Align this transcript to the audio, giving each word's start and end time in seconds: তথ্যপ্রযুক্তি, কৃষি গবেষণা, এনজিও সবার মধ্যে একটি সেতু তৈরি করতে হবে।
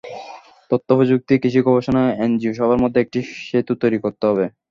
তথ্যপ্রযুক্তি, 0.71 1.33
কৃষি 1.41 1.61
গবেষণা, 1.67 2.03
এনজিও 2.23 2.53
সবার 2.59 2.81
মধ্যে 2.83 2.99
একটি 3.01 3.19
সেতু 3.41 3.73
তৈরি 3.81 3.97
করতে 4.03 4.23
হবে। 4.29 4.45